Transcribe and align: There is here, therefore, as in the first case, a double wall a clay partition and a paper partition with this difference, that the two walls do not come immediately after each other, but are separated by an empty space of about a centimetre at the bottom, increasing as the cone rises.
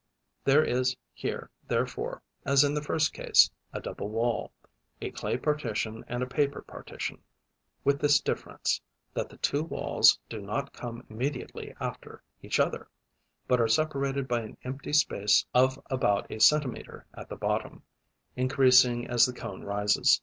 There 0.45 0.63
is 0.63 0.97
here, 1.13 1.51
therefore, 1.67 2.23
as 2.43 2.63
in 2.63 2.73
the 2.73 2.81
first 2.81 3.13
case, 3.13 3.51
a 3.71 3.79
double 3.79 4.09
wall 4.09 4.51
a 4.99 5.11
clay 5.11 5.37
partition 5.37 6.03
and 6.07 6.23
a 6.23 6.27
paper 6.27 6.63
partition 6.63 7.21
with 7.83 7.99
this 7.99 8.19
difference, 8.19 8.81
that 9.13 9.29
the 9.29 9.37
two 9.37 9.61
walls 9.61 10.17
do 10.27 10.41
not 10.41 10.73
come 10.73 11.05
immediately 11.07 11.75
after 11.79 12.23
each 12.41 12.59
other, 12.59 12.87
but 13.47 13.61
are 13.61 13.67
separated 13.67 14.27
by 14.27 14.39
an 14.41 14.57
empty 14.63 14.93
space 14.93 15.45
of 15.53 15.79
about 15.91 16.31
a 16.31 16.39
centimetre 16.39 17.05
at 17.13 17.29
the 17.29 17.37
bottom, 17.37 17.83
increasing 18.35 19.05
as 19.05 19.27
the 19.27 19.33
cone 19.33 19.63
rises. 19.63 20.19